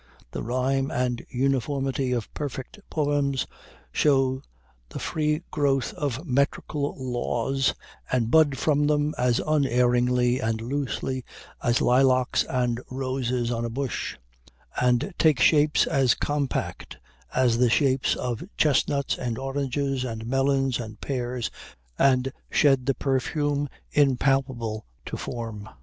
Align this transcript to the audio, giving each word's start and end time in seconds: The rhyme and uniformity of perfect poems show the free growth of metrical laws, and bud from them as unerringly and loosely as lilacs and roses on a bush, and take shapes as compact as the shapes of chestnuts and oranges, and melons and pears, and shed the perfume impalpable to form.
The 0.31 0.41
rhyme 0.41 0.89
and 0.89 1.23
uniformity 1.29 2.11
of 2.11 2.33
perfect 2.33 2.79
poems 2.89 3.45
show 3.91 4.41
the 4.89 4.97
free 4.97 5.43
growth 5.51 5.93
of 5.93 6.25
metrical 6.25 6.95
laws, 6.97 7.75
and 8.11 8.31
bud 8.31 8.57
from 8.57 8.87
them 8.87 9.13
as 9.19 9.39
unerringly 9.45 10.39
and 10.39 10.59
loosely 10.59 11.23
as 11.61 11.81
lilacs 11.81 12.43
and 12.45 12.81
roses 12.89 13.51
on 13.51 13.63
a 13.63 13.69
bush, 13.69 14.17
and 14.81 15.13
take 15.19 15.39
shapes 15.39 15.85
as 15.85 16.15
compact 16.15 16.97
as 17.35 17.59
the 17.59 17.69
shapes 17.69 18.15
of 18.15 18.43
chestnuts 18.57 19.19
and 19.19 19.37
oranges, 19.37 20.03
and 20.03 20.25
melons 20.25 20.79
and 20.79 20.99
pears, 20.99 21.51
and 21.99 22.33
shed 22.49 22.87
the 22.87 22.95
perfume 22.95 23.69
impalpable 23.93 24.83
to 25.05 25.15
form. 25.15 25.69